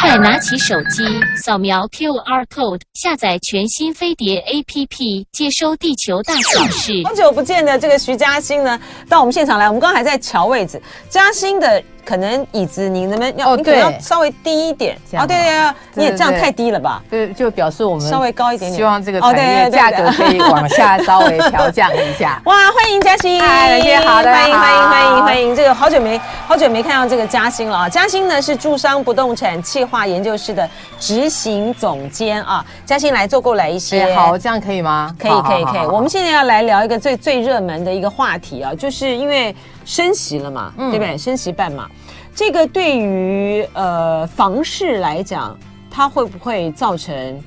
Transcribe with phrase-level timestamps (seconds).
[0.00, 1.04] 快拿起手机，
[1.36, 6.92] 扫描 QR code，下载全新飞碟 APP，接收地球大小事。
[7.04, 9.66] 好久不见的这个徐嘉欣呢，到我们现场来。
[9.66, 11.82] 我们刚刚还在瞧位置，嘉欣的。
[12.04, 13.56] 可能椅子你能不能要？
[13.56, 14.96] 你可能要稍微低一点。
[15.12, 17.02] 哦，对对对，你也这样太低了吧？
[17.08, 18.76] 对，就表示我们稍微高一点点。
[18.76, 22.40] 希望这个产业价格可以往下稍微调降一下。
[22.46, 23.40] 哇，欢迎嘉欣！
[23.40, 25.56] 嗨，大家好，欢迎欢迎欢迎欢迎！
[25.56, 27.88] 这个好久没好久没看到这个嘉欣了啊！
[27.88, 32.64] 嘉欣呢是住商不动产企划研究室的执行总监啊。
[32.84, 35.14] 嘉欣来做过来一些，好，这样可以吗？
[35.18, 35.86] 可以可以可以。
[35.86, 41.16] 我们现在要来聊一个最最热门的一个话题啊，就是因为升息了嘛，对不对？
[41.18, 41.88] 升息半码。
[42.34, 45.56] 这个对于呃房市来讲，
[45.90, 47.42] 它会不会造成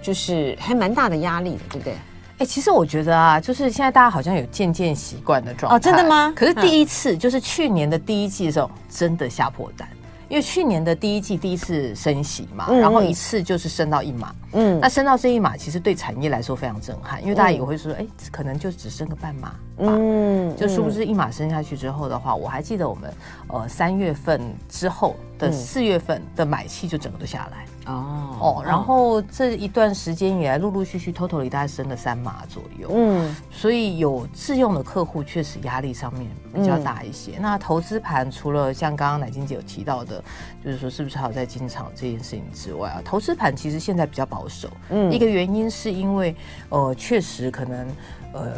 [0.00, 1.94] 就是还蛮大的压力的，对不对？
[2.38, 5.76] 哎，其实我觉得啊，就是现在大家好像有渐渐习惯的状态。
[5.76, 6.32] 哦，真的吗？
[6.36, 9.88] 可是第一次、嗯、就是去年的第一季的时候，真的吓破胆。
[10.28, 23.12] 因为去年的第一季第一次升息嘛，嗯、然后一次就是升到一码，嗯，那升到这一码其实对产业来说非常震撼，因为大家也会说，哎、嗯，可能就只升个半码，嗯，就殊不知一码升下去之后的话，我还记得我们
[23.48, 27.64] 呃三月份之后的四月份的买气就整个都下来。
[27.86, 37.32] 哦哦，然后这一段时间以来，陆陆续续，total 大概升了三码左右，嗯，所以有自用的客户确实压力上面比较大一些。
[37.36, 40.22] 嗯、那投资盘除了像刚刚奶金姐有提到的，
[40.62, 46.36] 就是说是不是还有在进场这件事情之外啊，投资盘其实现在比较保守，嗯，一个原因是因为
[46.68, 47.88] 呃确实可能
[48.34, 48.52] 呃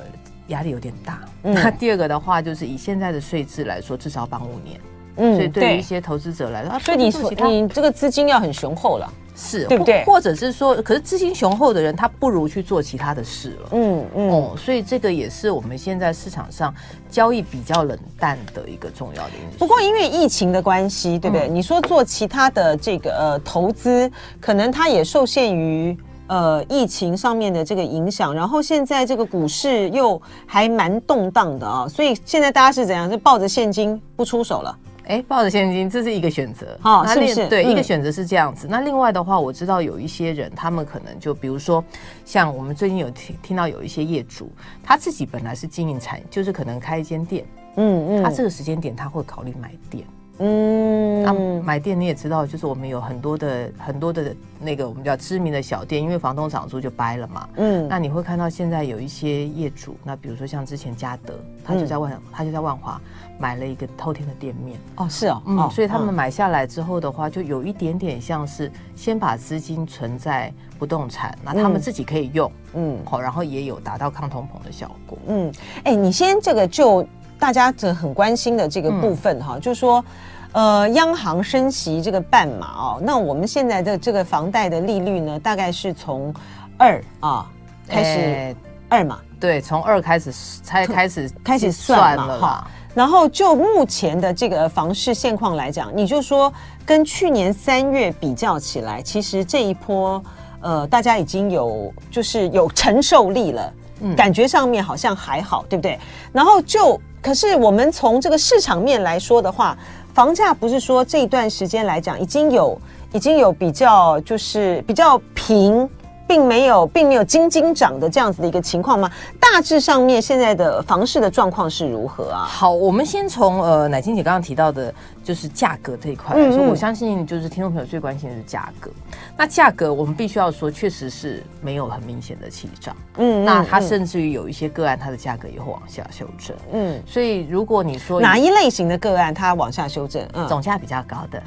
[0.48, 4.80] 压力有点大，嗯、那第二个的话就是以现在的税制来说，至少绑五年。
[5.16, 10.04] 嗯，所以对于一些投资者来说，所以你说你这个资金要很雄厚了，是对不对？
[10.04, 13.68] 或者是说，可是资金雄厚的人，他不如去做其他的事了。
[13.72, 16.74] 嗯嗯，哦，所以这个也是我们现在市场上
[17.10, 19.58] 交易比较冷淡的一个重要的因素。
[19.58, 21.48] 不过因为疫情的关系，对不对？
[21.48, 25.96] 你说做其他的这个呃投资，可能它也受限于
[26.28, 28.34] 呃疫情上面的这个影响。
[28.34, 33.10] 然后现在这个股市又还蛮动荡的啊，所以现在大家是怎样？
[33.10, 34.76] 就抱着现金不出手了。
[35.10, 36.78] 哎，抱着现金，这是一个选择。
[36.80, 37.48] 好、哦，是不是？
[37.48, 38.68] 对，嗯、一个选择是这样子。
[38.70, 41.84] 那另外的话，我知道有一些人，他们可能就比如说，
[42.24, 44.48] 像我们最近有听听到有一些业主，
[44.84, 47.44] 他自己本来是经营产，就是可能开一间店，
[47.74, 50.06] 嗯嗯，他这个时间点他会考虑买店。
[50.42, 57.48] 嗯，那、啊、买店你也知道，就是我们有很多的很多的那个我们叫知名的小店，因为房东涨租就掰了嘛。
[57.56, 62.98] 嗯，那你会看到现在有一些业主，那比如说像之前嘉德，他就在万、嗯、他就在万华
[63.40, 64.78] 买了一个透天的店面。
[64.96, 75.18] 哦，是哦，嗯，哦、所以他们买下来之后的话，就有一点点像是先把资金存在不动产，那他们自己可以用，嗯，好，然后也有达到抗通膨的效果。
[75.26, 75.52] 嗯，
[75.84, 77.04] 哎，你先这个就
[77.38, 80.04] 大家这很关心的这个部分哈，嗯、就是说。
[80.52, 86.34] 呃，央行升息这个半码哦，那我们现在的这个房贷的利率呢，大概是从
[86.76, 87.48] 二啊
[87.86, 88.56] 开始
[88.88, 89.20] 二嘛？
[89.38, 90.32] 对，从二开始
[90.64, 92.70] 才开始开始算了哈。
[92.94, 96.52] 然后就目前的这个房市现况来讲，你就说
[96.84, 100.22] 跟去年三月比较起来，其实这一波
[100.60, 105.98] 呃，大家已经有就是有承受力了，嗯，感觉上面好像还好，对不对？
[106.32, 109.76] 然后就可是我们从这个市场面来说的话。
[110.12, 112.76] 房价不是说这一段时间来讲已经有
[113.12, 115.88] 已经有比较就是比较平，
[116.30, 119.10] 并没有并没有金金涨的这样子的一个情况吗？
[119.40, 122.46] 大致上面现在的房市的状况是如何啊？
[122.48, 124.94] 好，我们先从呃乃菁姐刚刚提到的。
[125.22, 128.90] 就是价格这一块来说，嗯嗯，我相信就是听众朋友最关心的是价格。
[129.36, 132.96] 那价格我们必须要说，确实是没有很明显的起涨。
[133.18, 136.56] 嗯，嗯，那它甚至于有一些个案，它的价格也会往下修正。
[136.72, 141.42] 嗯，所以如果你说哪一类型的个案它往下修正，嗯，总价比较高的，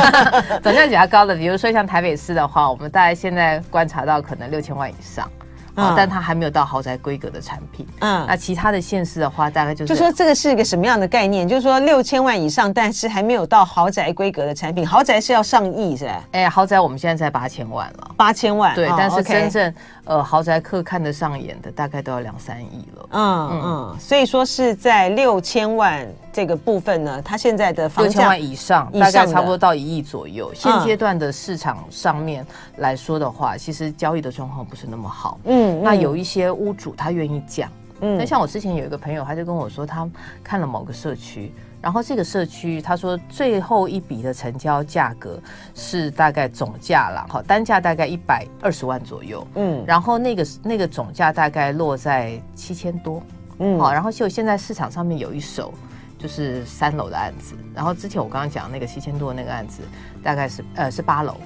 [0.62, 5.30] 总价比较高的，比如说像台北市的话，我们大概现在观察到到可能六千万以上。
[5.76, 7.86] 哦，但它还没有到豪宅规格的产品。
[8.00, 11.48] 嗯，那其他的县市的话，大概就是就说这个是一个什么样的概念？
[11.48, 14.86] 就是说六千万以上，但是还没有到豪宅规格的产品。
[14.86, 16.24] 豪宅是要上亿，是吧？
[16.32, 18.74] 哎，豪宅我们现在才八千万了，八千万。
[18.74, 19.74] 对，但是真正
[20.04, 23.08] 呃豪宅客看得上眼的，大概都要两三亿了。
[23.12, 30.52] 嗯嗯，所以说是在六千万这个部分呢，它现在的房价六千万以上，大概差不多到一亿左右。
[30.54, 32.46] 现阶段的市场上面
[32.76, 35.38] 来说的话，其实交易的状况不是那么好。
[35.44, 35.61] 嗯。
[35.62, 37.70] 嗯、那有一些屋主他愿意讲，
[38.00, 40.08] 嗯，那像我之前有一个朋友，他就跟我说，他
[40.42, 45.40] 看了某个社区，然后这个社区他说最后一笔的成交价格
[45.74, 53.22] 是大概总价啦，好，单价大概一百二十万左右，嗯，然后那个那个总价大概落在七千多，
[53.58, 55.72] 嗯，好，然后就现在市场上面有一手。
[56.18, 57.56] 就是三楼的案子。
[57.74, 59.82] 然后之前我刚刚讲那个七千多的那个案子，
[60.22, 61.36] 大概是呃是八楼。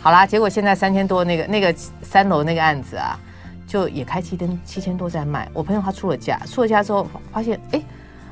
[0.00, 3.20] 好啦，结果现在三千多那个那个三楼那个案子啊，
[3.72, 5.48] 就也开七千七千多在卖。
[5.54, 7.82] 我朋友他出了价，出了价之后发现，哎，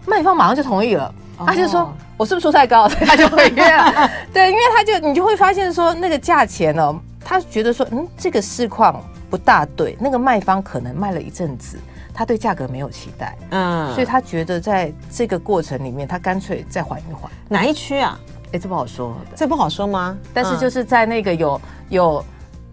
[0.04, 1.14] 卖方马上就同意了。
[1.46, 4.10] 他就说：“我是不是出太高？”他就会约了。
[4.34, 9.96] 对，因为他就你就会发现说，那个价钱呢、哦，他觉得说，嗯，这个市况不大对。
[9.98, 11.78] 那个卖方可能卖了一阵子，
[12.12, 17.32] 他对价格没有期待，嗯，所以他觉得在这个过程里面，他干脆再缓一缓。
[17.48, 18.20] 哪一区啊？
[18.52, 20.14] 哎，这不好说，这不好说吗？
[20.34, 21.58] 但是就是在那个有
[21.88, 22.24] 有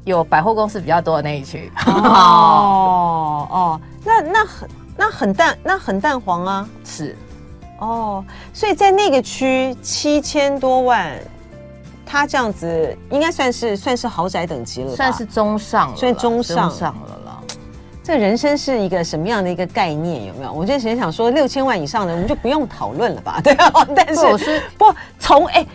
[0.08, 1.70] 有百货公司比较多的那一区。
[1.86, 7.16] 哦哦，那那很那很淡，那很淡黄啊，是。
[7.80, 8.24] 哦，
[8.54, 11.12] 所以在那个区七千多万，
[12.06, 17.40] 它这样子应该算是算是豪宅等级了，算是中上了，所以中上中上了啦。
[18.02, 20.26] 这人生是一个什么样的一个概念？
[20.28, 20.52] 有没有？
[20.54, 23.42] 我就想想说，六千万以上的我们就不用讨论了吧？
[23.44, 24.86] 对啊， 但是我是不
[25.20, 25.68] 从哎。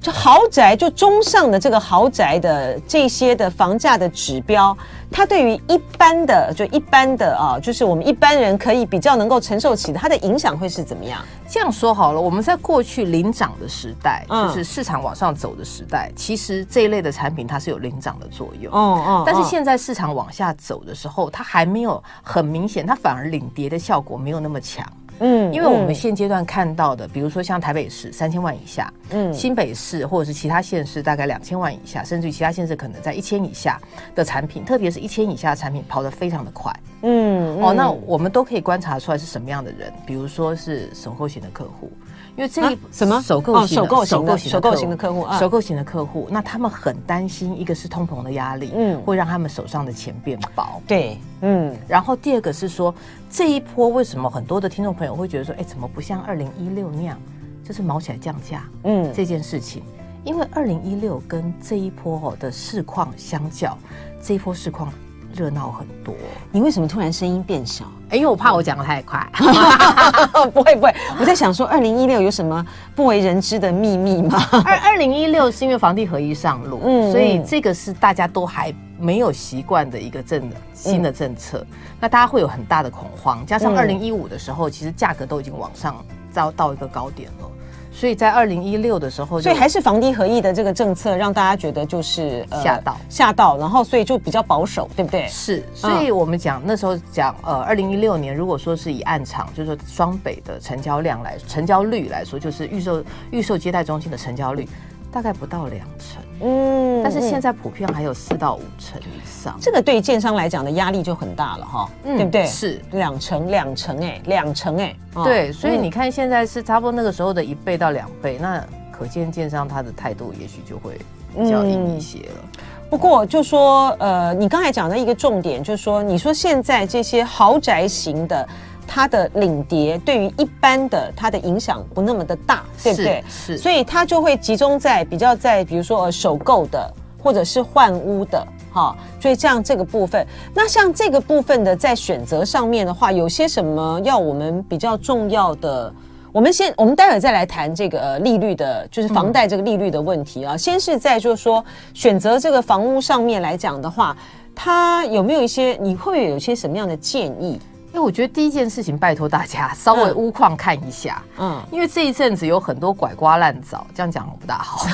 [0.00, 4.76] 就豪宅，就中上的这个豪宅的这些的房价的指标，
[5.10, 11.20] 它对于一般的就一般的啊，就是我们一般人可以比较能够承受起的，它的影响会是怎么样？
[11.48, 18.72] 这样说好了，我们在过去领涨的时代，就是市场往上走的时代，其实这一类的产品它是有领涨的作用。
[18.72, 19.22] 哦哦。
[19.26, 24.86] 但是现在市场往下走的时候，它还没有很明显，它反而领跌的效果没有那么强。
[25.20, 33.80] 嗯，因为我们现阶段看到的，比如说像台北市三千万以下，嗯，新北市或者是其他县市大概两千万以下，甚至于其他县市可能在一千以下
[34.14, 36.72] 的产品，特别是一千以下的产品跑得非常的快，
[37.02, 41.90] 嗯，哦，那我们都可以观察出来是什么样的人，比如说是首购型的客户。
[42.38, 43.20] 因为这一什么？
[43.20, 51.76] 首购型、首购型的首购型的客户，首购型的客户，那他们很担心，一个是通膨的压力，嗯，会让他们手上的钱变薄，对，嗯。
[51.88, 52.94] 然后第二个是说，
[53.28, 57.18] 这一波为什么很多的听众朋友会觉得说，哎，怎么不像二零一六那样，
[57.64, 59.82] 就是毛起来降价，嗯，这件事情，
[60.22, 63.76] 因为二零一六跟这一波的市况相较，
[64.22, 64.92] 这一波市况。
[65.34, 66.14] 热闹很多，
[66.50, 67.84] 你为什么突然声音变小？
[68.10, 69.26] 哎，因为我怕我讲的太快。
[70.52, 72.64] 不会不会，我在想说，二零一六有什么
[72.94, 74.42] 不为人知的秘密吗？
[74.64, 83.44] 二二零一六是因为房地合一上路，嗯，所以这个是大家都还没有习惯的一个政新的政策，嗯、那大家会有很大的恐慌。
[83.44, 85.96] 加上二零一五的时候，其实价格都已经往上
[86.32, 87.50] 到到一个高点了。
[87.98, 95.26] 所以在二零一六的时候，所以还是房地合一的这个政策让大家觉得就是吓到吓到，然后所以就比较保守，对不对？
[95.26, 104.68] 是，所以我们讲那时候讲呃，二零一六年如果说是以暗场，就是说双北的成交量来成交率来说，就是预售预售接待中心的成交率。
[105.10, 112.46] 大概不到两成，嗯，但是现在普遍还有四到五成以上，这个对建商来讲的压力就很大了哈，嗯，对不对？
[112.46, 114.94] 是两成，两成哎，两成哎，
[115.24, 120.98] 对，所以你看现在是差不多那个时候的一倍到两倍，那可见建商他的态度也许就会
[121.36, 122.60] 比较硬一些了。
[122.90, 128.48] 不过就说呃，你刚才讲的一个重点就是说，你说现在这些豪宅型的。
[128.88, 133.22] 它的领跌对于一般的它的影响不那么的大，对不对？
[133.28, 136.92] 是，是，所以它就会集中在比较在比如说呃首购的
[137.22, 145.92] 或者是换屋的，哈，所以这样这个部分，那像这个部分的在选择上面的话，有些什么要我们比较重要的？
[146.30, 150.54] 我们先，我们待会儿再来谈这个利率的，就是房贷这个利率的问题啊。
[150.54, 151.64] 嗯、先是在就是说
[151.94, 154.16] 选择这个房屋上面来讲的话，
[154.54, 157.58] 它有没有一些你会有一些什么样的建议？
[157.98, 164.86] 因为我觉得第一件事情，拜托大家稍微屋况看一下，嗯，因为这一阵子有很多拐瓜烂枣，这样讲不大好，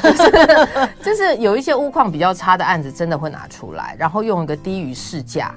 [1.05, 5.55] 就是有一些屋况比较差的案子，真的会拿出来，然后用一个低于市价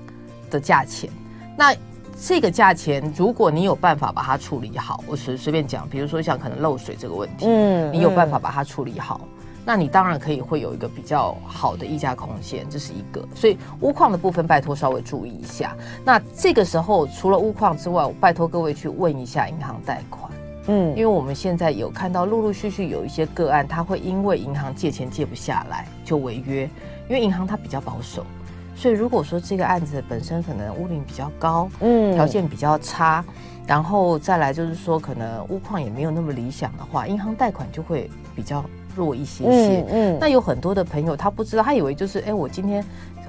[0.52, 1.10] 的价钱。
[1.56, 1.74] 那
[2.22, 9.22] 这个价钱，如果你有办法把它处理好，我随随便讲，比如说像可能漏水这个问题，嗯，你有办法把它处理好。
[9.68, 13.28] 那你当然可以会有一个比较好的溢价空间，这是一个。
[13.36, 15.76] 所以钨矿的部分，拜托稍微注意一下。
[16.06, 20.32] 那这个时候除了钨矿之外，我拜托各位去问一下银行贷款。
[20.68, 26.64] 嗯，因为我们现在有看到陆陆续续有一些个案，他会因为银行借钱借不下来就违约，
[27.10, 28.26] 因为银行它比较保守。
[28.74, 33.22] 所以如果说这个案子本身可能屋龄比较高，嗯，条件比较差，
[33.68, 38.64] 然后再来就是说可能屋况也没有那么理想的话，银行贷款就会比较。
[38.98, 42.84] 弱一些些，嗯，嗯，那有很多的朋友他不知道，他以为就是，哎，我今天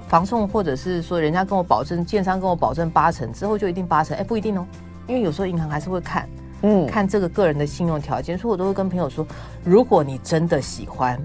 [0.08, 4.66] 房送或者是说人家跟我保证，建商跟我保证八成之后就一定八成，哎，不一定哦，
[5.06, 6.26] 因为有时候银行还是会看，
[6.62, 9.26] 嗯，看这个个人的信用条件，所以我都会跟朋友说，
[9.62, 11.22] 如果你真的喜欢，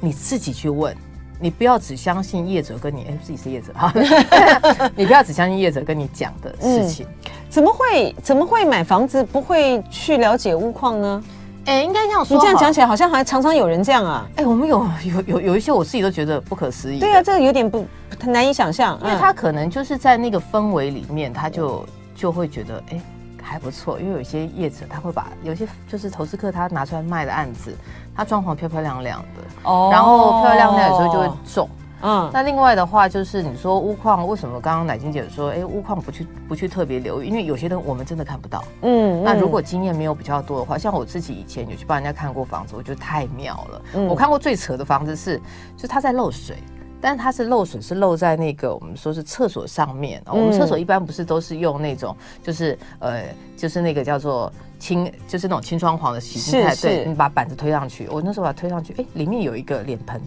[0.00, 0.96] 你自己去问，
[1.38, 3.92] 你不要只相信业者跟你，哎，自己是业者哈，
[4.96, 11.22] 你不要只相信业者跟你讲的事情，嗯，怎么会怎么会买房子不会去了解屋况呢？
[11.66, 12.36] 哎、欸，应该这样说。
[12.36, 14.26] 你这样讲起来，好像还常常有人这样啊。
[14.36, 16.98] 哎、欸，我们有有有有一些，我自己都觉得不可思议。
[16.98, 17.86] 对啊，这个有点不
[18.20, 23.02] 很难以想象，因为他可能就是在那个氛围里面，他就就会觉得哎、欸、
[23.40, 24.00] 还不错。
[24.00, 27.72] 因为有一些业者他会把有些就是投资客他拿出来卖的案子，
[28.16, 31.68] 他装潢漂漂亮亮的，哦，然后漂漂亮亮有时候就会中。
[32.02, 38.64] 嗯，那另外的话就是你说屋况为什么刚刚奶金姐说，哎，屋况不去不去特别留意，因为有些人我们真的看不到。
[38.82, 43.82] 嗯，那如果经验没有比较多的话，像我自己以前有去帮人家看过房子，我觉得太妙了。
[43.94, 45.38] 嗯，我看过最扯的房子是，
[45.76, 46.56] 就是它在漏水，
[47.00, 50.20] 但是它是漏水是漏在那个我们说是厕所上面。
[50.26, 53.22] 我们厕所一般不是都是用那种就是呃
[53.56, 60.20] 就是那个叫做清就是那种清装潢的洗净台，对，你把板子推上去，我那时候把它推上去，哎，里面有一个脸盆。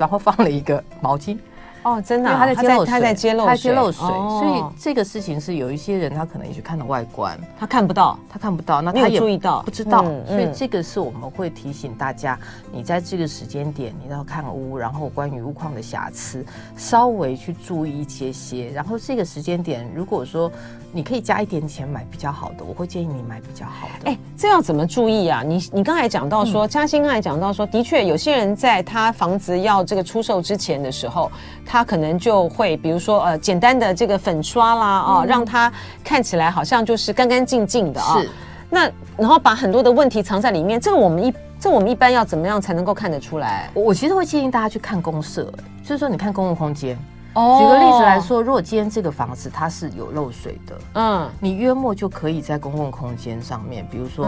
[0.00, 1.36] 然后放了一个毛巾。
[1.82, 12.38] 哦，真的，啊，他在接漏水，他在接漏水，他接漏水，哦，所以这个事情是有一些人他可能也许看到外观，他看不到，他看不到，那他也注意到，不知道，嗯，所以这个是我们会提醒大家，
[12.72, 16.44] 你在这个时间点你要看屋，然后关于屋况的瑕疵，
[16.76, 20.50] 稍微去注意一些些，然后这个时间点如果说
[20.92, 24.10] 你可以加一点钱买比较好的，我会建议你买比较好的。
[24.10, 25.42] 哎，这要怎么注意啊？
[25.46, 31.30] 你你刚才讲到说，嘉欣刚才讲到说，的确有些人在他房子要这个出售之前的时候，
[31.72, 35.72] 他可能就会比如说呃简单的这个粉刷啦啊、哦，让它
[36.02, 38.20] 看起来好像就是干干净净的啊、哦。
[38.20, 38.28] 是。
[38.68, 43.70] 那然后把很多的问题藏在里面，这个我们一这我们一般要怎么样才能够看得出来？
[43.72, 45.44] 我其实会建议大家去看公社，
[45.84, 46.98] 就是说你看公共空间。
[47.34, 47.58] 哦。
[47.60, 54.26] 举个例子来说，如果今天这个房子它是有漏水的，嗯，你约莫就可以在公共空间上面，比如说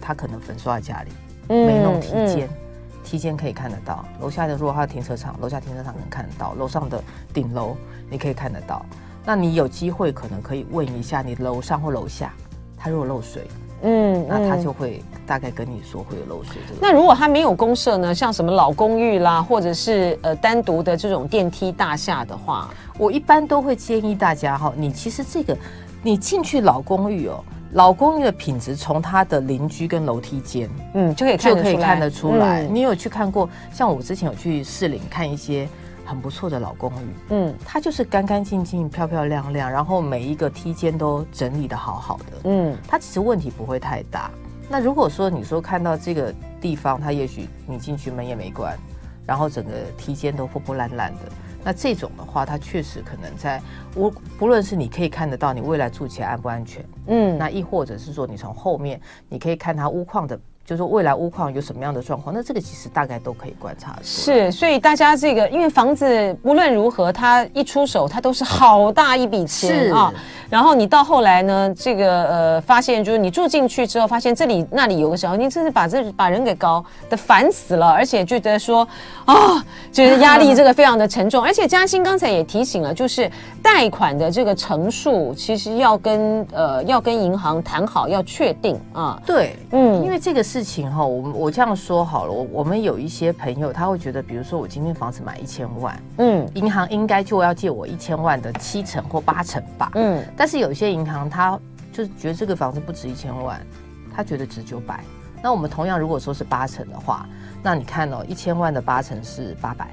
[0.00, 1.10] 他可能粉刷在家里，
[1.48, 2.46] 嗯，没弄梯间。
[2.46, 2.67] 嗯
[3.08, 7.74] 梯间可以看得到，楼下的如果它的停车场，楼下停车场能看得到，楼上的顶楼
[8.10, 8.84] 你可以看得到。
[9.24, 12.34] 那你有机会可能可以问一下你楼上或楼下，
[12.76, 13.46] 它如果漏水，
[13.80, 16.80] 嗯，那他就会大概跟你说会有漏水这个。
[16.82, 18.14] 那如果他没有公设呢？
[18.14, 25.56] 像什么老公寓啦，或者是呃单独的这种电梯大厦的话，我一般都会建议大家哈，你其实这个
[26.02, 27.42] 你进去老公寓哦。
[27.72, 32.62] 老公寓的品质，从他的邻居跟楼梯间，嗯，就可以就可以看得出来。
[32.62, 33.48] 你有去看过？
[33.72, 35.68] 像我之前有去士林看一些
[36.04, 44.30] 很不错的老公寓，嗯，它就是干干净净、漂漂亮亮，然后每一个梯间都整理的好好的，嗯，它其实问题不会太大。
[44.70, 48.78] 那如果说你说看到这个地方，它也许你进去门也没关，
[49.26, 51.20] 然后整个梯间都破破烂烂的。
[51.64, 53.60] 那这种的话，它确实可能在
[53.96, 60.38] 无不论是你可以看得到你未来住起来安不安全，嗯，那亦或者是说你从后面你可以看它屋况的。
[60.68, 63.98] 就是未来屋况有什么样的状况，那这个其实大概都可以观察。
[64.02, 70.12] 是，所以大家这个，因为房子不论如何，它一出手，它都是好大一笔钱啊。
[70.50, 78.86] 然后你到后来呢，这个呃，发现就是你住进去之后，发现这里那里有个小，你真是把这把人给搞得烦死了，而且觉得说
[79.24, 81.42] 啊，觉得压力这个非常的沉重。
[81.42, 83.30] 而且嘉欣刚才也提醒了，就是
[83.62, 89.18] 贷款的这个成数，其实要跟呃要跟银行谈好，要确定啊。
[89.24, 90.57] 对，嗯，因为这个是。
[90.58, 101.56] 事情哈，我我这样说好了，我我们有一些朋友，他会觉得，比如说我今天房子买一千万，嗯，银行应该就要借我一千万的七成或八成吧，嗯，但是有些银行他
[101.92, 103.64] 就是觉得这个房子不值一千万，
[104.12, 105.04] 他觉得值九百。
[105.40, 107.24] 那我们同样如果说是八成的话，
[107.62, 109.88] 那你看哦，一千万的八成是八百，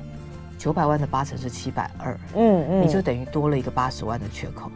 [0.57, 4.71] 九百万的八成是七百二，嗯嗯，你就等于多了一个八十万的缺口。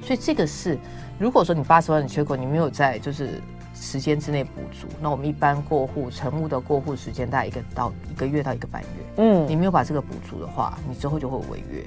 [0.00, 0.78] 所以这个是，
[1.18, 3.42] 如果说你八十万的缺口，你没有在就是。
[3.74, 8.88] 时间之内补足，那我们一般过户成屋的过户时间大概一个到一个月到一个半月。
[9.16, 11.84] 嗯，你没有把这个补足的话，你之后就会违约。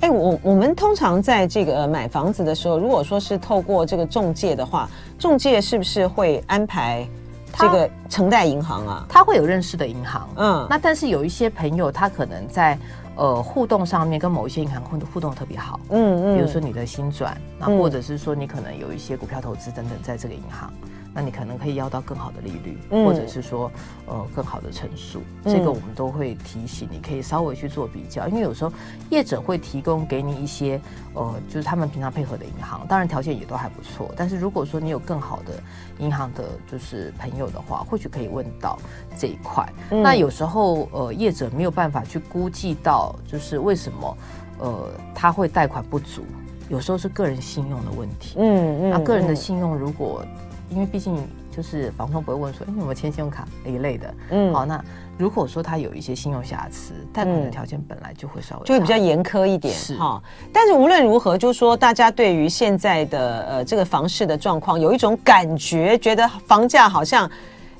[0.00, 7.08] 哎、欸，我我们通常在这个买房子的时候，如果说是透过这个中介的话，中介是不是会安排
[7.54, 9.06] 这个承贷银行啊？
[9.08, 10.28] 他会有认识的银行。
[10.36, 12.76] 嗯，那但是有一些朋友，他可能在
[13.14, 15.78] 呃互动上面跟某一些银行互互动特别好。
[15.90, 20.72] 嗯嗯，比如说你的新转，那或者是说你可能有一些股票投资等等，在这个银行。
[21.14, 23.70] 那你可能可以要到更好的利率，嗯、或者是说，
[24.06, 28.72] 呃，更好的成数，嗯、这个我们都会提醒你，可以稍微去做比较，因为有时候
[29.10, 30.80] 业者会提供给你一些，
[31.14, 34.10] 呃，就是他们平常配合的银行，当然条件也都还不错。
[34.16, 35.52] 但是如果说你有更好的
[35.98, 38.78] 银行的，就是朋友的话，或许可以问到
[39.18, 39.66] 这一块。
[39.90, 44.16] 嗯、那有时候，呃，业者没有办法去估计到，就是为什么，
[44.60, 46.22] 呃，他会贷款不足，
[46.68, 48.36] 有时候是个人信用的问题。
[48.38, 50.24] 嗯嗯，那个人的信用如果
[50.72, 51.16] 因为毕竟
[51.54, 54.14] 就是房东不会问说，哎，你有没有签信用卡一类的？
[54.30, 54.82] 嗯，好，那
[55.18, 60.22] 如果说他有一些信用瑕疵，贷款的条件本来就会稍微就会比较严苛一点，是哈。
[60.52, 67.30] 但是无论如何，就是说大家对于现在的呃这个房市的状况有一种感觉，觉得房价好像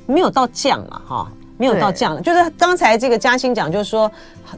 [0.06, 1.32] 没有到降了，哈。
[1.58, 4.10] 没有到降了，就是刚才这个嘉兴讲，就是说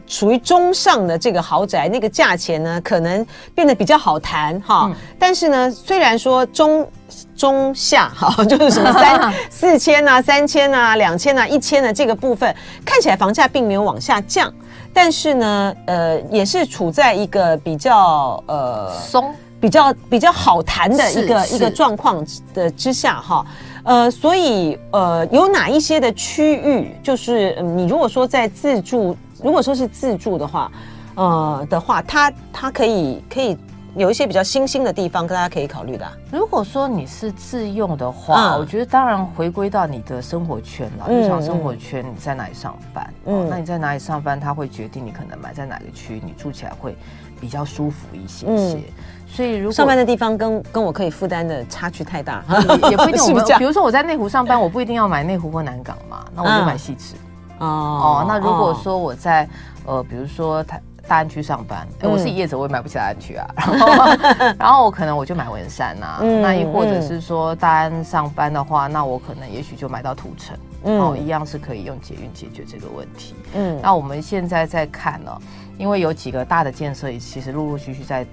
[0.06, 4.86] 属于中上的这个豪宅，那个价钱呢，可能变得比较好谈哈。
[4.86, 6.88] 嗯、但是呢，虽然说中
[7.36, 14.52] 中下哈， 就是什么三 四千啊、三千啊、两千啊、一千的这个部分，看起来房价并没有往下降，
[14.92, 22.24] 但是呢，呃，也是处在一个比较呃松、比较比较好谈的一个一个状况
[22.54, 23.44] 的之下哈。
[23.84, 30.72] 呃，所以呃，有哪一些的区域，就是、嗯、你如果说在自住，如果说是自住的话，
[31.16, 33.54] 呃的话，它它可以可以
[33.96, 36.12] 有一些比较新兴的地方，大家可以考虑的、啊。
[36.32, 43.14] 如果说你是自用的话，嗯、我觉得当然回归到你的生活圈了，日常生活圈，你在哪里上班？
[43.26, 46.96] 嗯、哦，那你在哪里上班，它会决定你可能买在哪个区，你住起来会
[47.40, 48.76] 比较舒服一些些。
[48.76, 48.82] 嗯
[49.26, 53.20] 所以，如果上班的地方跟跟我可以负担的差距太大，也 也不一定。
[53.24, 57.16] 我们比如说我在内湖上班，我不一定要买内湖或南港嘛，那我就买西池。
[57.58, 59.48] 哦哦，那如果说我在
[59.86, 63.46] 呃，比如说台大安区上班，哎，我是业者，我也买不起大安区啊。
[63.56, 66.20] 然后， 然后我可能我就买文山啊。
[66.20, 73.34] 那亦或者是说大安上班的话，那我可能也许就买到土城，哦，一样是可以用捷运解决这个问题。
[73.54, 75.38] 嗯，那我们现在在看呢，
[75.78, 78.26] 因为有几个大的建设，其实陆陆续续在。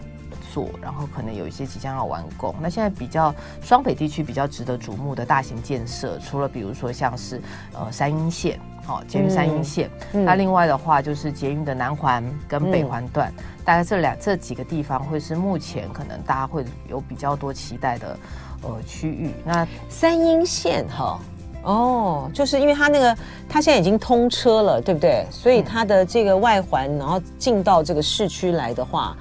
[0.53, 2.53] 做，然后可能有一些即将要完工。
[2.59, 9.89] 那现在比较双北地区比较值得瞩目的大型建设，除了比如说像是呃三莺线，哦，捷运三莺线。
[10.13, 18.17] 嗯、那另外的话就是捷运的南环跟北环段，嗯、大概这两这几个地方会是目前可能大家会有比较多期待的
[18.63, 19.31] 呃区域。
[19.45, 21.19] 那三莺线哈，
[21.63, 25.25] 哦，就是因为它那个它现在已经通车了，对不对？
[25.29, 29.15] 所以它的这个外环，然后进到这个市区来的话。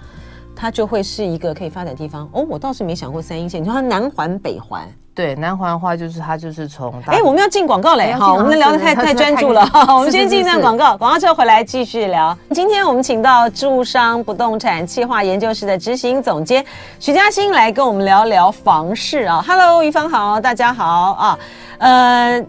[0.62, 3.62] 它就会是一个可以发展地方哦，我倒是没想过三阴线。
[3.62, 12.37] 你说它南环北环，对，南环的话就是它就是从哎，我们要进广告嘞，好，我们聊得太太专注了， 我们先进一段广告，广告之后回来继续聊。
[12.52, 16.65] 今天我们请到住商不动产企划研究室的执行总监
[16.99, 19.45] 徐嘉欣来跟我们聊聊房市啊。
[19.47, 21.39] Hello，宜芳好，大家好啊。
[21.78, 22.45] 呃，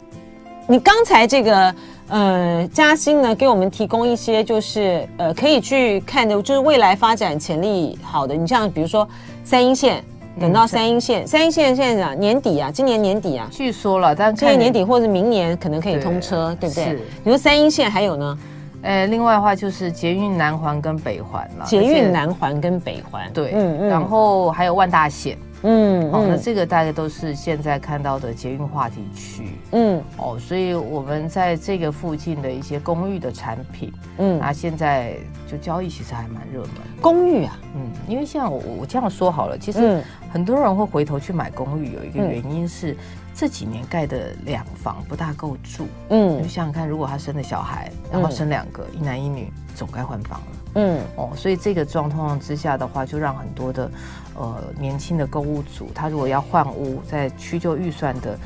[0.67, 1.73] 你刚才这个。
[2.13, 8.35] 呃，嘉兴呢，给我们提供一些就是呃可以去看的，就是未来发展潜力好的。
[8.35, 9.07] 你像比如说
[9.45, 10.03] 三阴线，
[10.41, 16.85] 等到三阴线，嗯、三阴线现在讲年底啊，今年年底啊，据说了，但今年年底或者明年可能可以通车，对，对不对？
[16.85, 18.37] 是你说三阴线还有呢？
[18.81, 21.65] 呃，另外的话就是捷运南环跟北环了。
[21.65, 25.37] 捷运南环跟北环，对，嗯嗯，然后还有万大线。
[25.63, 29.57] 嗯，哦，那这个大概都是现在看到的捷运话题区。
[29.71, 35.15] 嗯，哦，所以我们在这个附近的一些公寓的产品，嗯，那现在
[35.47, 36.71] 就交易其实还蛮热门。
[37.01, 42.97] 公寓啊，嗯，因为像我我这样说好了，其实很多人会回头去买公寓，有一个原因是
[43.35, 45.87] 这几年盖的两房不大够住。
[46.09, 50.45] 嗯，你想想看，如果他生了小孩，然后生两个，一男一女，总该换房了。
[50.75, 53.89] 嗯，哦，所以这个状况之下的话，就让很多的。
[54.33, 58.39] 呃，年轻的购物族，他如果要换屋，在屈就预算的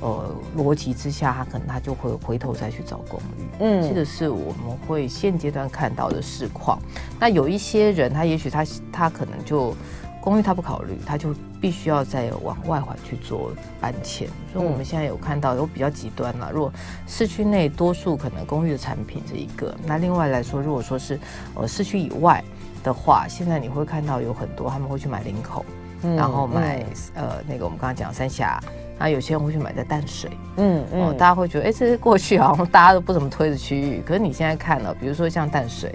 [0.00, 3.42] 呃逻辑之下，他可能他就会回头再去找公寓。
[3.58, 6.78] 嗯，这个是我们会现阶段看到的市况。
[7.18, 9.74] 那有一些人，他也许他他可能就
[10.22, 14.26] 公寓他不考虑，他就必须要再往外环去做搬迁。
[14.52, 16.50] 所以我们现在有看到有比较极端了。
[16.50, 16.72] 如果
[17.06, 21.20] 市区内多数可能公寓的产品这一个，那另外来说，如果说是
[21.54, 22.42] 呃市区以外。
[22.84, 25.64] 的话，现在你会看到有很多他们会去买林口，
[26.02, 28.60] 嗯、然后买、嗯、呃那个我们刚刚讲三峡，
[28.98, 35.94] 那有些人会去买在淡水，嗯嗯、呃，大家会觉得哎，这是过去好像大家都不怎么推的区域，可是你现在看了，比如说像淡水，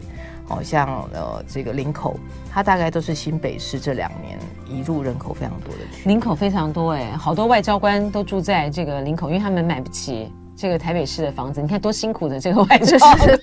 [0.50, 2.18] 哦，像呃这个林口，
[2.52, 10.32] 它大概都是新北市这两年移入人口非常多的区域，林口非常多哎，好多外交官都住在这个林口，因为他们买不起。
[10.60, 13.16] 这个台北市的房子，你看多辛苦的这个外交官，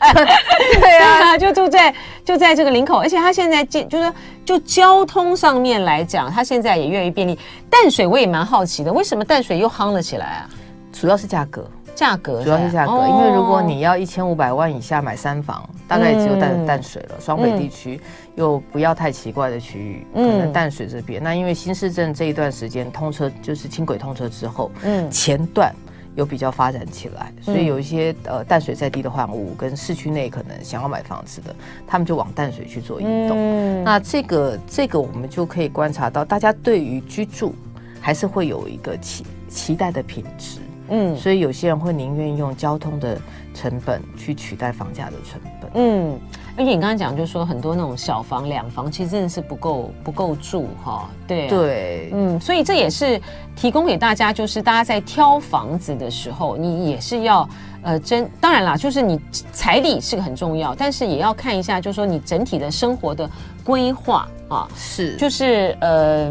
[0.80, 4.12] 对啊，就住在就在这个林口，而且他现在建，就是
[4.44, 7.38] 就交通上面来讲，他现在也越来越便利。
[7.70, 10.50] 淡水我也蛮好奇的，为什么淡水又夯了起来啊？
[10.92, 11.64] 主要是价格，
[11.94, 17.14] 价格主要是价格，哦、因为如果你要一千五百万以下买三房，大概只有淡、嗯、淡水了。
[17.20, 18.00] 双北地区
[18.35, 21.22] 又不要太奇怪的区域，嗯、可能淡水这边。
[21.22, 25.74] 那因为新市镇这一段时间通车，就是轻轨通车之后，嗯，前段。
[26.16, 31.52] 有比较发展起来，所以有一些呃淡水在地的换屋跟市区内可能想要买房子的，
[31.88, 33.37] 他们就往淡水去做移动。
[33.37, 37.52] 嗯、那这个这个我们就可以观察到，大家对于居住
[38.00, 40.61] 还是会有一个期期待的品质。
[40.88, 43.18] 嗯，所以有些人会宁愿用交通的
[43.54, 45.70] 成本去取代房价的成本。
[45.74, 46.18] 嗯，
[46.56, 51.08] 而且你刚才讲，就是说很多那种小房两房，其实真的是不够不够住哈。
[51.26, 53.20] 对、啊、对，嗯，所以这也是
[53.56, 57.48] 提供给大家，就是大家在挑房子的时候，你也是要
[57.82, 59.18] 呃真当然啦，就是你
[59.52, 63.28] 彩礼是个很重要，但是也要看一下，就是说你整体的生活的
[63.64, 65.16] 规划啊，是。
[65.16, 66.30] 就是呃，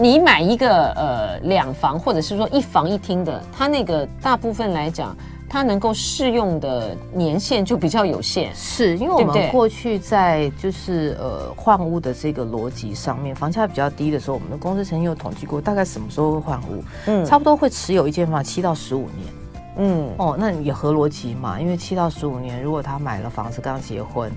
[0.00, 5.16] 你买一个呃两房或者是说一房一厅的，它那个大部分来讲。
[5.52, 16.84] 它能够适用的年限就比较有限，是因为我们过去在就是呃换屋的这个逻辑上面，房价比较低的时候，我们的公司曾经有统计过，大概什么时候会换屋？
[17.06, 19.34] 嗯，差不多会持有一间房七到十五年。
[19.78, 24.30] 嗯，哦，那也合逻辑嘛，因为七到十五年，如果他买了房子刚结婚，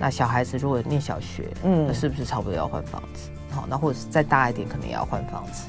[0.00, 3.30] 那小孩子如果念小学，嗯，那是不是差不多要换房子？
[3.56, 5.66] 好，那或者是再大一点，可能也要换房子。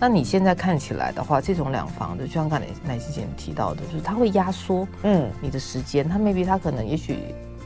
[0.00, 7.18] 那你现在看起来的话，这种两房的，就像刚才奶昔姐提到的，就是它会压缩，嗯，你的时间，它 maybe 它可能也许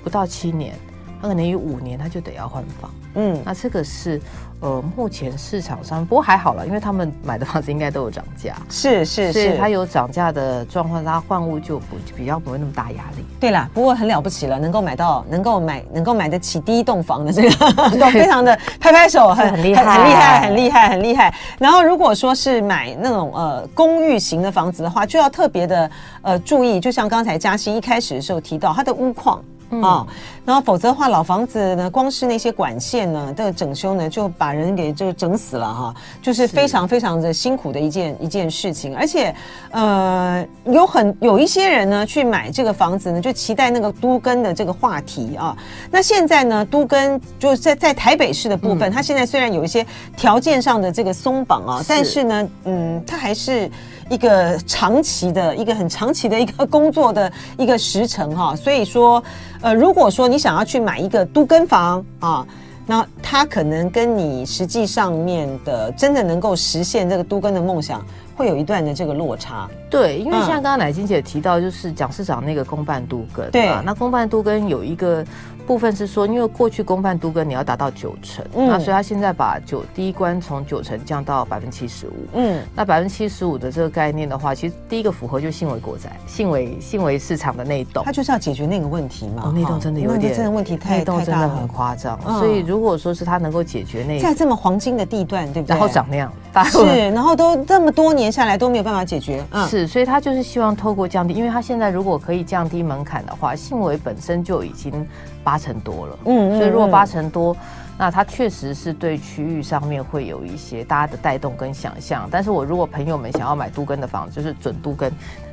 [0.03, 0.75] 不到七年，
[1.21, 4.21] 它可能有五年，他就得要换房，嗯，那这个是。
[4.63, 13.25] 呃，目前市场上不过还好了，因为他们买的房子应该都有涨价，是是是，它有涨价的状况，它换屋就不比较不会那么大压力。
[13.41, 21.35] 对啦，不过很了不起了，能够买到能够买能够买得起第一栋房的这个， 都 非常的拍拍手，很很厉害，很厉害，很厉害，很厉害。
[21.59, 29.43] 然后如果说是买那种呃公寓型的房子的话，就要特别的呃注意，就像刚才嘉欣一开始的时候提到它的屋况。
[29.71, 30.07] 啊、嗯哦，
[30.45, 38.97] 然后否则的话，老房子呢，光是那些管线呢的整修呢，就把人给就整死了哈，就是非常非常的辛苦的一件一件事情。
[38.97, 39.35] 而且，
[39.71, 45.57] 呃，有很有一些人呢去买这个房子呢，就期待那个都更的这个话题啊。
[45.91, 53.71] 那现在呢，都更就是在在台北市的部分，嗯、它现在虽然有一些条件上的这个松绑啊，是但是呢，嗯，它还是。
[54.11, 59.23] 一个长期的一个很长期的一个工作的一个时程哈，所以说，
[59.63, 62.47] 呃，如果说你想要去买一个都更房啊，
[62.87, 69.71] 那它可能跟你实际上面的真的能够实现这个都更的梦想，会有一段的这个落差。
[69.89, 75.25] 对，因为像刚刚乃金姐提到，就是蒋市长那个公办都更，对啊，那公办都更有一个。
[75.71, 82.13] 部分是说，因为过去公办都跟你要达到九成，嗯、那所以他现在把九第一关从九成降到百分之七十五。
[82.35, 89.45] 嗯，那百分之七十五的这个概念的话，其实第一个符合就信维国宅、信维信维市场的那一栋，他就是要解决那个问题嘛。
[89.45, 92.19] 哦，那栋真的有点，真的问题太那栋真的很夸张。
[92.27, 95.73] 嗯、所以如果说是他能够解决那个，在这么黄金的地段，对不对？
[95.73, 96.33] 然后长那样，
[96.65, 99.45] 是，然后都这么多年下来都没有办法解决。
[99.53, 105.07] 嗯，是，所以他就是希望透过降低，因为他现在如果可以降低门槛的话，信维本身就已经。
[105.43, 107.57] 八成多了，嗯，所以如果八成多，
[107.99, 112.29] 那它确实是对区域上面会有一些大家的带动跟想象。
[112.31, 115.13] 但是我如果朋友们想要买都跟的房子，就是准都跟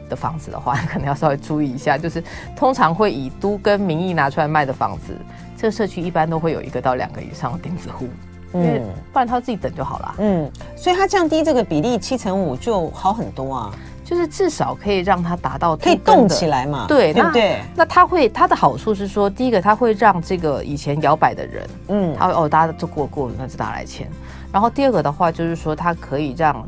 [0.09, 2.23] 的房子的话，可能要稍微注意一下，就是
[2.55, 5.13] 通常会以都跟名义拿出来卖的房子，
[5.57, 8.07] 这个社区一般都会有一个到两个以上的钉子户，
[8.53, 13.73] 嗯，因为不然他自己等就好了，嗯，所以它降低这个比例七成五就好很多啊。
[14.07, 16.85] 就是至少可以让它达到可以动起来嘛？
[16.87, 17.61] 对，对不对？
[17.75, 24.09] 那它会它的好处是说，第一个它会让这个以前摇摆的人，嗯，他会哦，大家都过过，那就拿来签。
[24.49, 26.65] 然后第二个的话就是说，它可以让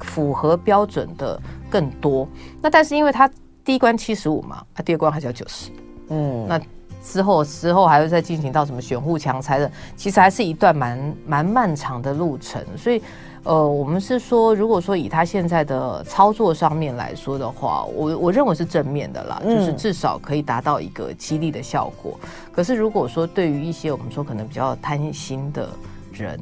[0.00, 1.40] 符合标准的
[1.70, 2.26] 更多。
[2.60, 3.30] 那但是因为它
[3.64, 5.70] 第一关七十五嘛，它第二关还是要九十，
[6.08, 6.60] 嗯，那
[7.00, 13.00] 之后之后还会再进行到什么选户强拆的，其实还是一段蛮蛮漫长的路程，所以。
[13.44, 22.18] 呃，我们是说，如果说以他现在的操作上面来说的话，我我认为是正面的啦，嗯、就是至少可以达到一个激励的效果。
[22.52, 25.68] 可是如果说对于一些我们说可能比较贪心的
[26.12, 26.38] 人，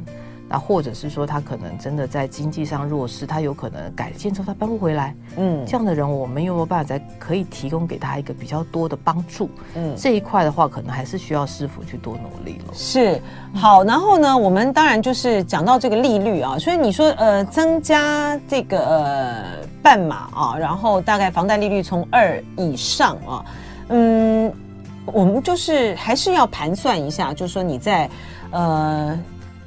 [0.53, 9.49] 那或者是说他可能真的在经济上弱势，他有可能改建之后他搬不回来，嗯，这样的人我们有没有办法再可以提供给他一个比较多的帮助？
[9.77, 12.75] 嗯，这一块的话，可能还是需要师傅去多努力了。
[12.75, 13.23] 是，
[13.55, 19.45] 好，然后呢，我们当然就是讲到这个利率啊，所以你说呃增加这个呃
[19.81, 23.45] 半码啊，然后大概房贷利率从二以上啊，
[23.91, 24.53] 嗯，
[25.07, 28.11] 我们就是还是要盘算一下，就是说你在
[28.51, 29.17] 呃。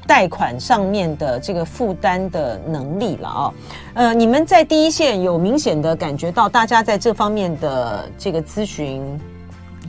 [0.07, 3.53] 贷款上面的这个负担的能力了啊，
[3.93, 9.19] 呃，你们在第一线有明显的感觉到大家在这方面的这个咨询。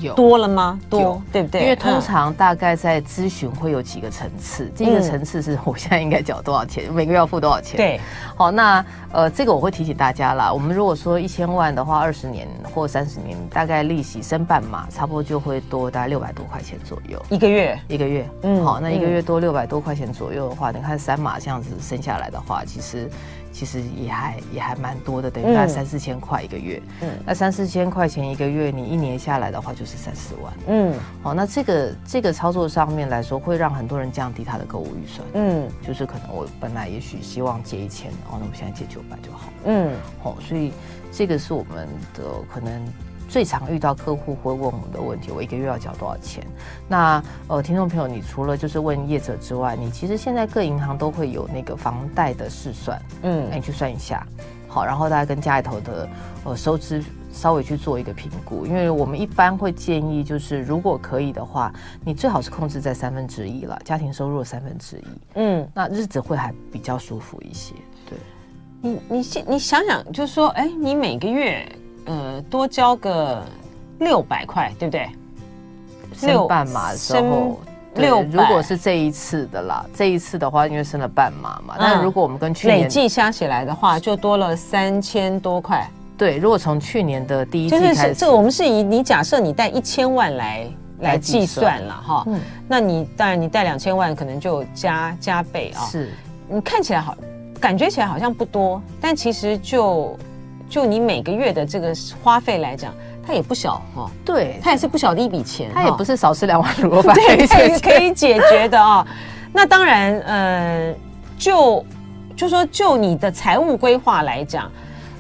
[0.01, 0.79] 有多了吗？
[0.91, 1.63] 多对不对？
[1.63, 4.65] 因为通常大概在咨询会有几个层次。
[4.65, 7.77] 嗯、第一个层次是 我现在应该缴多少钱，每个月要付多少钱。
[7.77, 8.01] 对，
[8.37, 10.53] 好，那呃，这个我会提醒大家啦。
[10.53, 17.79] 我们如果说一千万的话，二十年或三十年，大概利息升半码，差不多就会多大概六百多块钱左右一个月。
[17.89, 23.09] 一个月，嗯，好，那一个月多六百多块钱左右的话，嗯、你看三码这样子升下来的话，其实。
[23.55, 26.83] 其实也还也还蛮多的，等于大概三四千块一个月。
[27.03, 30.53] 嗯，那三四千块钱一个月，你一年下来的话就是三四万。
[30.67, 35.27] 嗯，好，那这个这个操作上面来说，会让很多人降低他的购物预算。
[35.35, 39.49] 嗯，就是可能我本来也许希望借一千，哦，那我现在借九百就好。
[39.67, 40.73] 嗯，好，所以
[41.13, 42.83] 这个是我们的可能。
[43.29, 46.45] 最常遇到客户会问我们的问题，我一个月要缴多少钱？
[46.89, 54.27] 那呃，听众朋友，你除了就是问业者之外，你其实现在各银行都会有那个房贷的试算，嗯，那你去算一下，
[54.69, 56.09] 好，然后大家跟家里头的
[56.45, 61.73] 呃收支稍微去做一个评估，因为我们一般会建议，就是如果可以的话，
[62.05, 67.75] 你最好是控制在三分之一了，家庭收入三分之一，嗯，那日子会还比较舒服一些。
[68.09, 68.19] 对，
[68.81, 71.67] 你你现你想想，就是说，哎，你每个月。
[72.07, 73.43] 呃，多交个
[73.99, 75.09] 六百块，对不对？
[76.15, 77.59] 升半码的时候，
[77.97, 81.75] 六如果是这一次的啦，这一次的话，因为升了半码嘛。
[81.79, 85.85] 那、嗯、如果我们跟去年累计加起来的话，就多了三千多块。
[86.17, 90.69] 对，如果从去年的第一季开始，就是这个我们是以你假设你贷一千万来
[91.01, 92.25] 来计算了哈。
[92.29, 95.83] 嗯，那你当然你贷两千万，可能就加加倍啊。
[95.87, 96.13] 是，
[96.49, 97.17] 你看起来好，
[97.59, 100.17] 感觉起来好像不多，但其实就。
[100.69, 102.93] 就你每个月的这个花费来讲，
[103.27, 104.11] 它也不小哈。
[104.25, 105.71] 对，它也是不小的一笔钱。
[105.75, 109.07] 它也不是少吃两碗卤肉饭对，它也是可以解决的啊。
[109.53, 110.95] 那当然，呃，
[111.39, 111.85] 就
[112.37, 114.71] 就说就你的财务规划来讲，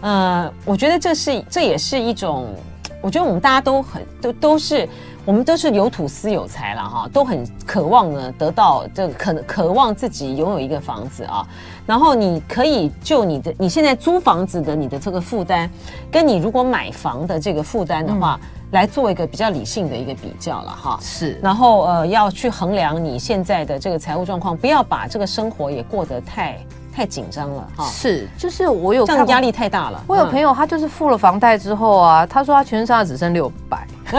[0.00, 2.52] 呃，我觉得这是这也是一种，
[3.00, 4.88] 我觉得我们大家都很都都是。
[5.26, 11.46] 我们都是有土斯有财了哈，都很渴望呢得到这个渴渴望自己拥有一个房子啊。
[11.86, 15.68] 然后你可以就你的你现在租房子的你的这个负担，
[16.10, 18.38] 跟你如果买房的这个负担的话，
[18.72, 20.98] 来做一个比较理性的一个比较了哈。
[21.00, 26.58] 是，然后呃要去衡量你现在的这个财务状况，不要把这个生活也过得太。
[26.94, 30.02] 太紧张了哈，是，就是我有这样压力太大了。
[30.06, 33.86] 我有朋友，他就是付了房贷之后啊，他说他全身上下只剩六百，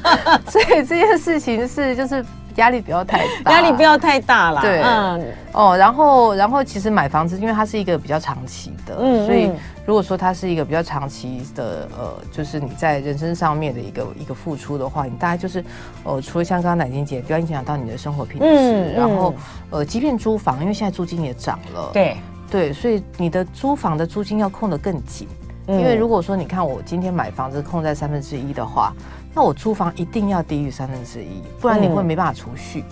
[0.48, 2.24] 所以这件事情是就是。
[2.56, 4.60] 压力不要太大，压力不要太大了。
[4.60, 9.50] 对，嗯，哦，然后，然后，其实买房子，因为它是一个比较长期的，嗯，所以
[9.84, 15.64] 如果说它是一个比较长期的，呃，就是你在人生上面的一个一个付出的话，你大概就是，
[16.04, 19.34] 呃，除了像刚刚奶金姐不要影响到你的生活品质，嗯，然后，
[19.70, 22.16] 呃，即便租房，因为现在租金也涨了，对，
[22.50, 25.28] 对，所以你的租房的租金要控得更紧，
[25.66, 28.92] 因为如果说你看我今天买房子控在三分之一的话。
[29.36, 32.82] 那我租房一定要低于三分之一，不然你会没办法储蓄。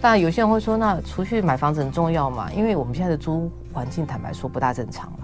[0.00, 2.48] 当然、嗯，有些人会说，那储蓄买房子很重要嘛？
[2.52, 5.18] 因为我们现在的租屋环境，坦白说不大正常了。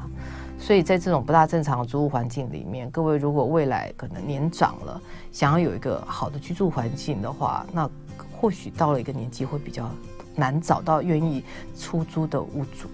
[0.58, 7.88] 所以在这种不大正常的租屋环境里面，各位如果未来可能年长了，想要有一个好的居住环境的话，那
[8.36, 9.88] 或许到了一个年纪会比较
[10.34, 11.44] 难找到愿意
[11.78, 12.88] 出租的屋主。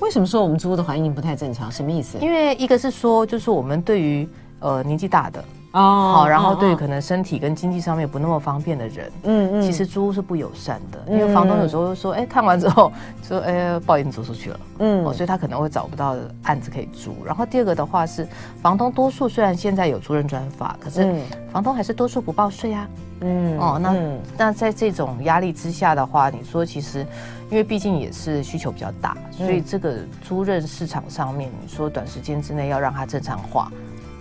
[0.00, 1.70] 为什么说我们租屋的环境不太正常？
[1.70, 2.18] 什么意思？
[2.18, 5.44] 因为一个是说，就是我们对于呃年纪大的。
[5.72, 12.90] 哦，好，然后对于可能身体跟经济上面不那么方便的人，嗯嗯，其实租屋是不友善的，因为房东有时候会说，哎，看完之后
[13.22, 17.14] 说，哎，不好意思，租出去了，嗯，哦，所以他可能会找不到案子可以租。
[17.24, 18.26] 然后第二个的话是，
[18.60, 21.14] 房东多数虽然现在有租赁专法，可是
[21.52, 22.88] 房东还是多数不报税啊，
[23.20, 23.94] 嗯，哦，那
[24.36, 27.06] 那在这种压力之下的话，你说其实，
[27.48, 33.70] 因为毕竟也是需求比较大，所以这个租赁市场上面，你说短时间之内要让它正常化，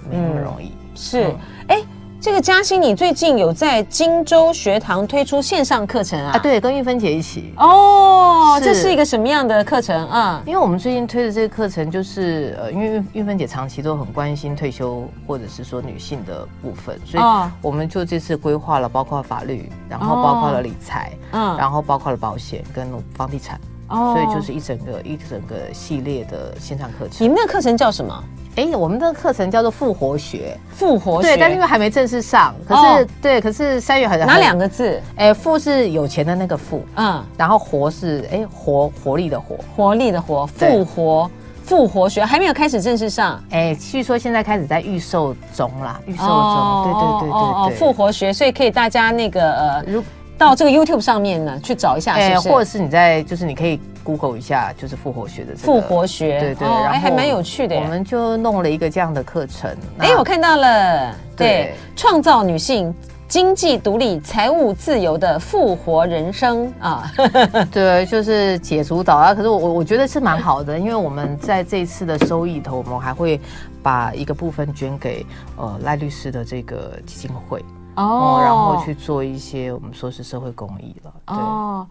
[0.08, 0.72] 没那么容易。
[0.94, 1.34] 是，
[1.68, 1.88] 哎、嗯，
[2.20, 6.32] 这个嘉欣，你最近有在荆州学堂推出线上课程啊？
[6.34, 7.54] 啊，对，跟玉芬姐一起。
[7.58, 10.44] 哦，是这是一个什么样的课程啊？
[10.46, 17.24] 因为我们最近推的这个课程，就是呃，因为玉芬姐长期都很关心退休或者是说女性的部分，所以
[17.62, 23.58] 我们就这次规划了，包括法律，然后包括了理财，嗯，然后包括了保险跟房地产，
[23.88, 27.18] 哦，所以就是一整个一整个系列的线上课程。
[27.20, 28.24] 你们那个课程叫什么？
[28.60, 35.02] 哎，我们的课程叫做复活学，复活学，对，但是因为还没正式上，可是、哦、对，可是三月很哪两个字？
[35.16, 41.32] 哎，富是有钱的那个富，嗯，然后活是哎活活力的活，活力的活，复活
[41.64, 50.04] 复活学还没有开始正式上，哎，据说现在开始在预售中啦，预售中，哦、对对对对对，哦，复活学，所以可以大家那个呃，如
[50.40, 53.80] 到这个 YouTube 上面呢去找一下是不是，或者是你在就是你可以。
[54.02, 57.76] Google 一下就是复活学的复活学，对对，然后还蛮有趣的。
[57.76, 59.70] 我们就弄了一个这样的课程。
[60.00, 62.92] 哎，我看到了，对，创造女性
[63.28, 67.12] 经济独立、财务自由的复活人生啊，
[67.72, 69.36] 对，就是解除导啊。
[69.36, 73.40] 可是我我我觉得是蛮好的，因为我们在这次的收益头，我们还会
[73.84, 75.24] 把一个部分捐给
[75.56, 77.64] 呃赖律师的这个基金会
[78.04, 81.14] 哦，然后去做一些我们说是社会公益了。
[81.28, 81.88] 哦。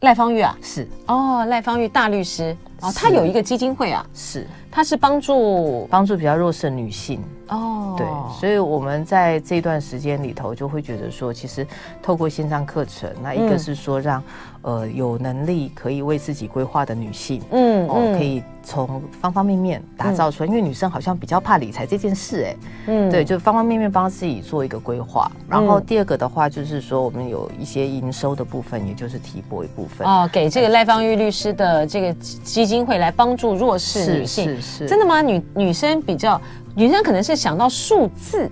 [0.00, 7.22] 赖芳玉啊，是哦，赖芳玉大律师哦，他有一个基金会啊，是，他是帮助帮助比较弱势的女性。
[7.48, 8.06] 哦，对，
[8.40, 11.64] 所以我们在这段时间里头就会觉得说，其实
[12.02, 14.20] 透过线上课程，那一个是说让、
[14.62, 22.56] 嗯、呃有能力可以为自己规划的女性，嗯，哦，可以从方方面面打造出来，嗯、因为女生好像比较怕理财这件事，哎，
[22.86, 25.30] 嗯，对，就方方面面帮自己做一个规划。
[25.46, 30.08] 然后第二个的话就是说，我们有一些营收的部分，也就是提拨一部分。
[30.08, 32.84] 哦，给这个赖芳玉律师的这个基金。
[32.84, 35.22] 会来帮助弱势女性，真的吗？
[35.22, 36.40] 女女生比较，
[36.74, 38.50] 女生可能是想到数字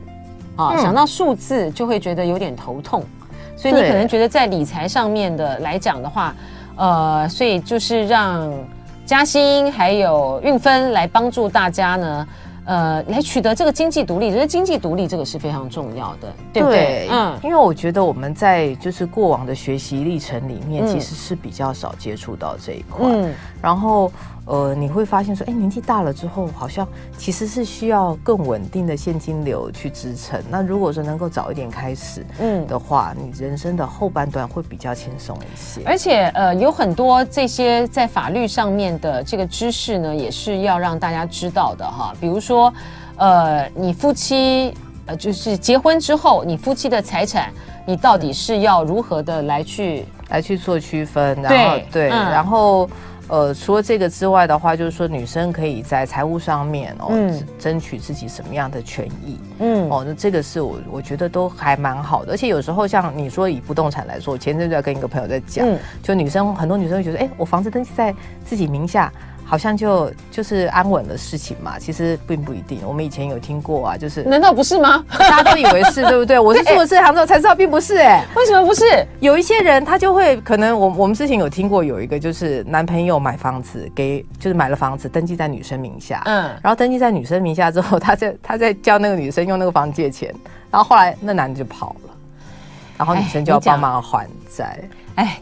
[0.57, 3.05] 啊，嗯、想到数字就会觉得有点头痛，
[3.57, 6.35] 所以你可能觉得在理财上面的来讲的话，
[6.77, 8.53] 呃，所以就是让
[9.05, 12.29] 嘉欣还有运分来帮助大家呢。
[12.65, 16.79] 呃，来取得这个经济独立，觉得经济独立这个是非常重要的，对不对？
[16.79, 24.13] 对嗯，因为我觉得我们在就是过往的学习历程里面，其实是比较少接触到这一块，嗯，然后。
[24.53, 26.87] 呃，你会发现说，哎，年纪大了之后，好像
[27.17, 30.39] 其实是需要更稳定的现金流去支撑。
[30.51, 35.81] 那如果说能够早一点开始，嗯的话，嗯、你人生的后半段会比较轻松一些。
[35.87, 42.13] 而且，呃，有很多这些在法律上面的这个知识呢，也是要让大家知道的哈。
[42.21, 42.71] 比如说，
[43.17, 44.75] 呃，你夫妻
[45.07, 47.51] 呃，就是结婚之后，你夫妻的财产，
[47.87, 51.41] 你到底是要如何的来去来去做区分？
[51.41, 52.87] 然后对，对嗯、然后。
[53.33, 62.33] 呃，除了这个之外的话，就是说女生可以在财务上面哦，嗯、争取自己什么样的权益，嗯，哦，那这个是我我觉得都还蛮好的。
[62.33, 68.15] 而且有时候像你说以不动产来说，前阵子在跟一个朋友在讲，嗯、就女生很多女生会觉得，哎，我房子登记在
[68.45, 69.11] 自己名下。
[69.45, 72.81] 好像就就是安稳的事情嘛，其实并不一定。
[72.87, 75.05] 我们以前有听过啊，就是难道不是吗？
[75.11, 76.39] 大家都以为是，对不对？
[76.41, 78.27] 我是做了这行之后才知道，并不是哎、欸。
[78.35, 78.85] 为什么不是？
[79.21, 90.35] 有一些人他就会可能我，我我们之前有听过有一个，就是男朋友买房子给，就是买了房子登记在女生名下，嗯，然后登记在女生名下之后，他在他在叫那个女生用那个房子借钱，
[90.71, 92.15] 然后后来那男的就跑了，
[92.97, 94.27] 然后女生就要帮忙还
[94.57, 94.79] 债。
[94.81, 94.89] 哎，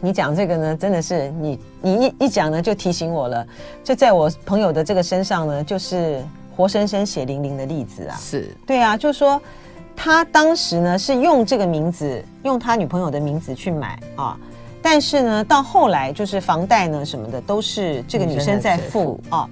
[0.01, 3.45] 你讲这个呢，真的是你你一一讲呢，就提醒我了。
[3.83, 6.21] 就在我朋友的这个身上呢，就是
[6.55, 8.17] 活生生血淋淋的例子啊。
[8.19, 9.41] 是，对啊，就说
[9.95, 14.37] 他当时呢是用这个名字，用他女朋友的名字去买啊，
[14.81, 19.49] 但是呢到后来就是房贷呢什么的都是这个女生在付啊。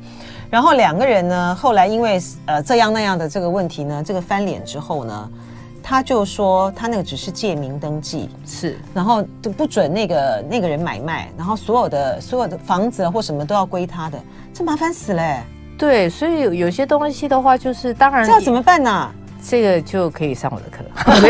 [0.49, 5.29] 然后两个人呢后来因为呃这样那样的这个问题呢，这个翻脸之后呢。
[5.89, 14.19] 他就说，他那个只是借名登记，是，然后就不准那个那个人买卖，然后所有的所有的房子或什么都要归他的，
[14.54, 15.43] 这麻烦死了欸。
[15.80, 19.10] 对，所以有些东西的话，就是当然这要怎么办呢？
[19.43, 20.84] 这个就可以上我的课。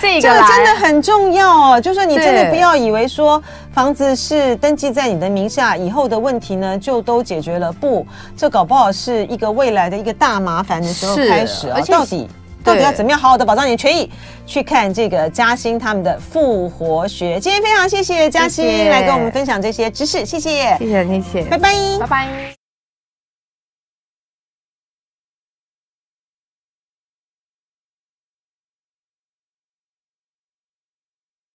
[0.00, 1.80] 对，这个真的很重要哦。
[1.80, 7.72] 就说你真的不要以为说房子是登记在你的名下，以后的问题呢就都解决了。
[7.72, 11.72] 不，这搞不好是一个未来的一个大麻烦的时候开始啊。
[11.74, 12.28] 而且到底。
[12.62, 14.10] 到底要怎么样好好的保障你的权益？
[14.46, 17.38] 去看这个嘉欣他们的复活学。
[17.38, 22.59] 今天非常谢谢嘉欣来跟我们分享这些知识，谢谢，谢谢，谢谢，拜拜，拜拜。